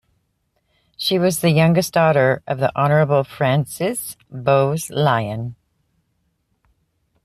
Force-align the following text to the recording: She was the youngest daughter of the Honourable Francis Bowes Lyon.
She 0.97 1.19
was 1.19 1.41
the 1.41 1.51
youngest 1.51 1.93
daughter 1.93 2.41
of 2.47 2.57
the 2.57 2.75
Honourable 2.75 3.23
Francis 3.23 4.17
Bowes 4.31 4.89
Lyon. 4.89 5.55